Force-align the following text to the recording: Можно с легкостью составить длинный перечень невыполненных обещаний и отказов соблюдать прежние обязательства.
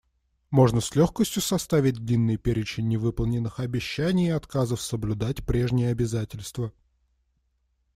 Можно 0.49 0.81
с 0.81 0.95
легкостью 0.95 1.43
составить 1.43 1.93
длинный 1.99 2.37
перечень 2.37 2.87
невыполненных 2.87 3.59
обещаний 3.59 4.29
и 4.29 4.31
отказов 4.31 4.81
соблюдать 4.81 5.45
прежние 5.45 5.91
обязательства. 5.91 6.73